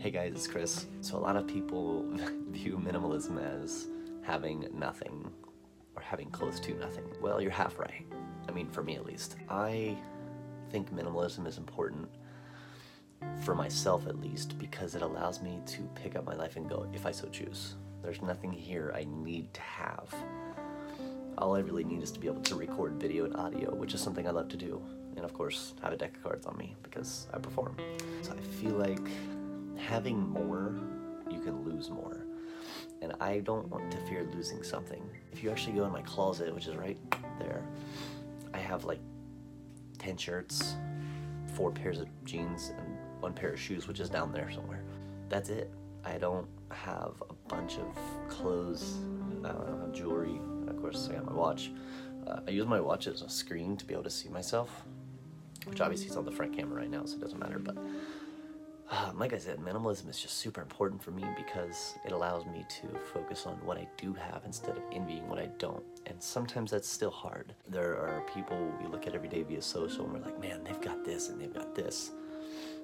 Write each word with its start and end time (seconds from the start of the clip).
Hey 0.00 0.10
guys, 0.10 0.32
it's 0.32 0.46
Chris. 0.46 0.86
So, 1.02 1.18
a 1.18 1.20
lot 1.20 1.36
of 1.36 1.46
people 1.46 2.06
view 2.48 2.82
minimalism 2.82 3.38
as 3.38 3.86
having 4.22 4.66
nothing 4.72 5.30
or 5.94 6.00
having 6.00 6.30
close 6.30 6.58
to 6.60 6.74
nothing. 6.76 7.04
Well, 7.20 7.38
you're 7.38 7.50
half 7.50 7.78
right. 7.78 8.06
I 8.48 8.52
mean, 8.52 8.70
for 8.70 8.82
me 8.82 8.96
at 8.96 9.04
least. 9.04 9.36
I 9.50 9.98
think 10.70 10.90
minimalism 10.90 11.46
is 11.46 11.58
important 11.58 12.08
for 13.42 13.54
myself 13.54 14.06
at 14.06 14.18
least 14.18 14.58
because 14.58 14.94
it 14.94 15.02
allows 15.02 15.42
me 15.42 15.60
to 15.66 15.82
pick 15.94 16.16
up 16.16 16.24
my 16.24 16.34
life 16.34 16.56
and 16.56 16.66
go 16.66 16.88
if 16.94 17.04
I 17.04 17.10
so 17.10 17.28
choose. 17.28 17.74
There's 18.02 18.22
nothing 18.22 18.52
here 18.52 18.94
I 18.96 19.04
need 19.06 19.52
to 19.52 19.60
have. 19.60 20.14
All 21.36 21.54
I 21.54 21.58
really 21.58 21.84
need 21.84 22.02
is 22.02 22.10
to 22.12 22.20
be 22.20 22.26
able 22.26 22.40
to 22.40 22.54
record 22.54 22.94
video 22.94 23.26
and 23.26 23.36
audio, 23.36 23.74
which 23.74 23.92
is 23.92 24.00
something 24.00 24.26
I 24.26 24.30
love 24.30 24.48
to 24.48 24.56
do. 24.56 24.82
And 25.16 25.26
of 25.26 25.34
course, 25.34 25.74
have 25.82 25.92
a 25.92 25.96
deck 25.98 26.16
of 26.16 26.22
cards 26.22 26.46
on 26.46 26.56
me 26.56 26.74
because 26.82 27.26
I 27.34 27.38
perform. 27.38 27.76
So 28.22 28.32
I 28.32 28.40
feel 28.40 28.76
like 28.76 29.06
having 29.80 30.28
more, 30.28 30.74
you 31.30 31.40
can 31.40 31.64
lose 31.64 31.90
more. 31.90 32.24
And 33.02 33.14
I 33.20 33.40
don't 33.40 33.68
want 33.68 33.90
to 33.90 33.96
fear 34.06 34.28
losing 34.34 34.62
something. 34.62 35.02
If 35.32 35.42
you 35.42 35.50
actually 35.50 35.72
go 35.72 35.84
in 35.84 35.92
my 35.92 36.02
closet, 36.02 36.54
which 36.54 36.66
is 36.66 36.76
right 36.76 36.98
there, 37.38 37.64
I 38.52 38.58
have 38.58 38.84
like 38.84 39.00
10 39.98 40.16
shirts, 40.16 40.74
four 41.54 41.70
pairs 41.70 42.00
of 42.00 42.08
jeans, 42.24 42.72
and 42.76 42.96
one 43.20 43.32
pair 43.32 43.50
of 43.52 43.60
shoes, 43.60 43.88
which 43.88 44.00
is 44.00 44.10
down 44.10 44.32
there 44.32 44.50
somewhere. 44.50 44.82
That's 45.28 45.48
it. 45.48 45.70
I 46.04 46.18
don't 46.18 46.48
have 46.70 47.22
a 47.28 47.34
bunch 47.48 47.78
of 47.78 47.96
clothes, 48.28 48.98
uh, 49.44 49.88
jewelry. 49.92 50.40
Of 50.68 50.80
course, 50.80 51.08
I 51.10 51.14
got 51.14 51.26
my 51.26 51.32
watch. 51.32 51.70
Uh, 52.26 52.40
I 52.46 52.50
use 52.50 52.66
my 52.66 52.80
watch 52.80 53.06
as 53.06 53.22
a 53.22 53.28
screen 53.28 53.76
to 53.76 53.84
be 53.84 53.94
able 53.94 54.04
to 54.04 54.10
see 54.10 54.28
myself, 54.28 54.84
which 55.64 55.80
obviously 55.80 56.08
is 56.08 56.16
on 56.16 56.24
the 56.24 56.30
front 56.30 56.56
camera 56.56 56.80
right 56.80 56.90
now, 56.90 57.04
so 57.04 57.16
it 57.16 57.20
doesn't 57.20 57.38
matter. 57.38 57.58
But 57.58 57.76
um, 58.90 59.18
like 59.18 59.32
I 59.32 59.38
said, 59.38 59.58
minimalism 59.58 60.08
is 60.08 60.20
just 60.20 60.38
super 60.38 60.60
important 60.60 61.00
for 61.00 61.12
me 61.12 61.24
because 61.36 61.94
it 62.04 62.10
allows 62.10 62.44
me 62.46 62.64
to 62.80 62.98
focus 63.12 63.46
on 63.46 63.54
what 63.64 63.76
I 63.76 63.86
do 63.96 64.12
have 64.14 64.42
instead 64.44 64.76
of 64.76 64.82
envying 64.90 65.28
what 65.28 65.38
I 65.38 65.46
don't. 65.58 65.84
And 66.06 66.20
sometimes 66.20 66.72
that's 66.72 66.88
still 66.88 67.10
hard. 67.10 67.54
There 67.68 67.96
are 67.96 68.26
people 68.34 68.72
we 68.80 68.88
look 68.88 69.06
at 69.06 69.14
every 69.14 69.28
day 69.28 69.42
via 69.42 69.62
social 69.62 70.04
and 70.04 70.14
we're 70.14 70.24
like, 70.24 70.40
man, 70.40 70.64
they've 70.64 70.80
got 70.80 71.04
this 71.04 71.28
and 71.28 71.40
they've 71.40 71.54
got 71.54 71.72
this. 71.72 72.10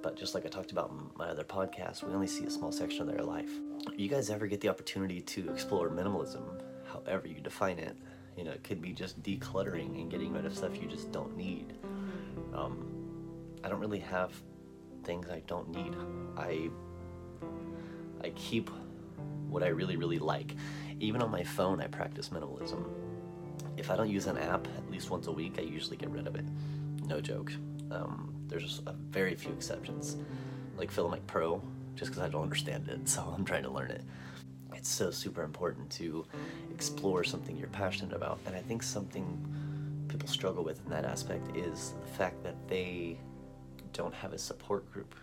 But 0.00 0.14
just 0.14 0.34
like 0.36 0.46
I 0.46 0.48
talked 0.48 0.70
about 0.70 0.90
in 0.90 1.10
my 1.16 1.28
other 1.28 1.42
podcast, 1.42 2.04
we 2.04 2.12
only 2.14 2.28
see 2.28 2.44
a 2.44 2.50
small 2.50 2.70
section 2.70 3.00
of 3.00 3.08
their 3.08 3.24
life. 3.24 3.50
You 3.96 4.08
guys 4.08 4.30
ever 4.30 4.46
get 4.46 4.60
the 4.60 4.68
opportunity 4.68 5.20
to 5.20 5.50
explore 5.50 5.90
minimalism, 5.90 6.62
however 6.86 7.26
you 7.26 7.40
define 7.40 7.80
it? 7.80 7.96
You 8.36 8.44
know, 8.44 8.52
it 8.52 8.62
could 8.62 8.80
be 8.80 8.92
just 8.92 9.20
decluttering 9.24 10.00
and 10.00 10.08
getting 10.08 10.32
rid 10.32 10.46
of 10.46 10.56
stuff 10.56 10.80
you 10.80 10.86
just 10.86 11.10
don't 11.10 11.36
need. 11.36 11.74
Um, 12.54 12.86
I 13.64 13.68
don't 13.68 13.80
really 13.80 13.98
have 13.98 14.32
things 15.08 15.30
I 15.30 15.40
don't 15.46 15.70
need. 15.70 15.94
I 16.36 16.68
I 18.22 18.28
keep 18.36 18.70
what 19.48 19.62
I 19.62 19.68
really 19.68 19.96
really 19.96 20.18
like. 20.18 20.54
Even 21.00 21.22
on 21.22 21.30
my 21.30 21.42
phone, 21.42 21.80
I 21.80 21.86
practice 21.86 22.28
minimalism. 22.28 22.84
If 23.78 23.90
I 23.90 23.96
don't 23.96 24.10
use 24.10 24.26
an 24.26 24.36
app 24.36 24.68
at 24.76 24.90
least 24.90 25.08
once 25.08 25.26
a 25.26 25.32
week, 25.32 25.54
I 25.58 25.62
usually 25.62 25.96
get 25.96 26.10
rid 26.10 26.26
of 26.26 26.34
it. 26.36 26.44
No 27.06 27.22
joke. 27.22 27.50
Um, 27.90 28.34
there's 28.48 28.82
a 28.86 28.92
very 28.92 29.34
few 29.34 29.52
exceptions, 29.52 30.16
like 30.76 30.92
Filmic 30.92 31.26
Pro, 31.26 31.62
just 31.94 32.10
because 32.10 32.22
I 32.22 32.28
don't 32.28 32.42
understand 32.42 32.88
it, 32.88 33.08
so 33.14 33.22
I'm 33.34 33.46
trying 33.46 33.62
to 33.62 33.70
learn 33.70 33.90
it. 33.90 34.02
It's 34.74 34.90
so 34.90 35.10
super 35.10 35.42
important 35.42 35.88
to 36.00 36.26
explore 36.70 37.24
something 37.24 37.56
you're 37.56 37.68
passionate 37.84 38.14
about, 38.14 38.40
and 38.44 38.54
I 38.54 38.60
think 38.60 38.82
something 38.82 39.26
people 40.08 40.28
struggle 40.28 40.64
with 40.64 40.84
in 40.84 40.90
that 40.90 41.06
aspect 41.06 41.56
is 41.56 41.94
the 42.02 42.10
fact 42.18 42.42
that 42.42 42.56
they 42.68 43.18
don't 43.98 44.14
have 44.14 44.32
a 44.32 44.38
support 44.38 44.90
group 44.90 45.14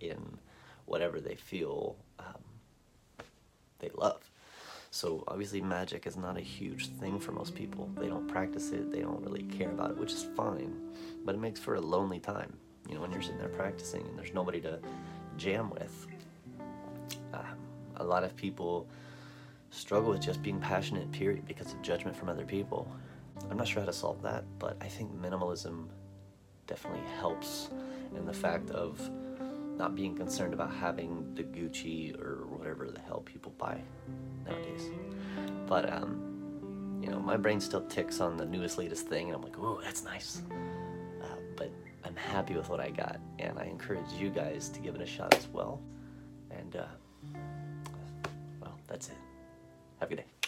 in 0.00 0.38
whatever 0.86 1.20
they 1.20 1.34
feel 1.34 1.96
um, 2.18 2.42
they 3.80 3.90
love. 3.94 4.30
So 4.90 5.24
obviously, 5.26 5.60
magic 5.60 6.06
is 6.06 6.16
not 6.16 6.36
a 6.36 6.40
huge 6.40 6.88
thing 6.88 7.18
for 7.18 7.32
most 7.32 7.54
people. 7.54 7.90
They 7.98 8.08
don't 8.08 8.28
practice 8.28 8.70
it. 8.70 8.92
They 8.92 9.00
don't 9.00 9.22
really 9.22 9.42
care 9.42 9.70
about 9.70 9.90
it, 9.90 9.96
which 9.96 10.12
is 10.12 10.24
fine. 10.36 10.72
But 11.24 11.34
it 11.34 11.38
makes 11.38 11.58
for 11.58 11.74
a 11.74 11.80
lonely 11.80 12.20
time. 12.20 12.52
You 12.88 12.94
know, 12.94 13.00
when 13.00 13.10
you're 13.10 13.22
sitting 13.22 13.38
there 13.38 13.48
practicing 13.48 14.02
and 14.06 14.18
there's 14.18 14.34
nobody 14.34 14.60
to 14.60 14.78
jam 15.36 15.70
with. 15.70 16.06
Um, 17.32 17.56
a 17.96 18.04
lot 18.04 18.22
of 18.22 18.36
people 18.36 18.86
struggle 19.70 20.10
with 20.10 20.20
just 20.20 20.42
being 20.42 20.60
passionate, 20.60 21.10
period, 21.10 21.46
because 21.46 21.72
of 21.72 21.80
judgment 21.82 22.16
from 22.16 22.28
other 22.28 22.44
people. 22.44 22.86
I'm 23.50 23.56
not 23.56 23.66
sure 23.66 23.80
how 23.80 23.86
to 23.86 23.92
solve 23.92 24.22
that, 24.22 24.44
but 24.58 24.76
I 24.80 24.88
think 24.88 25.10
minimalism 25.20 25.86
definitely 26.72 27.06
helps 27.18 27.68
in 28.16 28.24
the 28.24 28.32
fact 28.32 28.70
of 28.70 28.98
not 29.76 29.94
being 29.94 30.16
concerned 30.16 30.54
about 30.54 30.72
having 30.72 31.34
the 31.34 31.42
Gucci 31.42 32.18
or 32.18 32.46
whatever 32.46 32.90
the 32.90 33.00
hell 33.00 33.20
people 33.26 33.52
buy 33.58 33.78
nowadays. 34.46 34.88
But 35.66 35.92
um, 35.92 36.98
you 37.02 37.10
know, 37.10 37.20
my 37.20 37.36
brain 37.36 37.60
still 37.60 37.82
ticks 37.88 38.20
on 38.20 38.38
the 38.38 38.46
newest, 38.46 38.78
latest 38.78 39.06
thing, 39.06 39.26
and 39.26 39.36
I'm 39.36 39.42
like, 39.42 39.58
"Ooh, 39.58 39.80
that's 39.82 40.02
nice." 40.02 40.40
Uh, 41.22 41.36
but 41.56 41.70
I'm 42.06 42.16
happy 42.16 42.54
with 42.54 42.70
what 42.70 42.80
I 42.80 42.88
got, 42.88 43.20
and 43.38 43.58
I 43.58 43.64
encourage 43.64 44.10
you 44.18 44.30
guys 44.30 44.70
to 44.70 44.80
give 44.80 44.94
it 44.94 45.02
a 45.02 45.06
shot 45.06 45.34
as 45.34 45.48
well. 45.48 45.78
And 46.50 46.76
uh, 46.76 46.86
well, 48.62 48.78
that's 48.86 49.08
it. 49.08 49.18
Have 50.00 50.10
a 50.10 50.14
good 50.14 50.22
day. 50.22 50.41